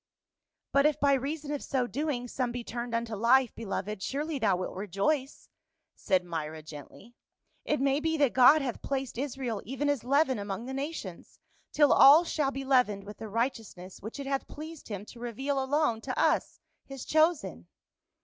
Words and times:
"But 0.73 0.87
if 0.87 0.99
by 0.99 1.13
reason 1.13 1.51
of 1.53 1.61
so 1.63 1.85
doing, 1.85 2.27
some 2.27 2.51
be 2.51 2.63
turned 2.63 2.95
unto 2.95 3.13
life, 3.15 3.53
beloved, 3.53 4.01
surely 4.01 4.39
thou 4.39 4.55
wilt 4.57 4.73
rejoice," 4.75 5.47
said 5.93 6.23
Myra 6.25 6.63
gently.." 6.63 7.13
It 7.71 7.79
may 7.79 7.99
be 7.99 8.17
that 8.17 8.33
God 8.33 8.63
hath 8.63 8.81
placed 8.81 9.19
Israel 9.19 9.61
even 9.63 9.89
as 9.89 10.03
leaven 10.03 10.39
among 10.39 10.65
the 10.65 10.73
nations, 10.73 11.37
till 11.71 11.93
all 11.93 12.23
shall 12.23 12.49
be 12.49 12.65
leavened 12.65 13.03
with 13.03 13.17
the 13.17 13.29
righteousness 13.29 14.01
which 14.01 14.19
it 14.19 14.25
hath 14.25 14.47
pleased 14.47 14.87
him 14.87 15.05
to 15.05 15.19
reveal 15.19 15.63
alone 15.63 16.01
to 16.01 16.17
us, 16.17 16.59
his 16.87 17.05
chosen." 17.05 17.67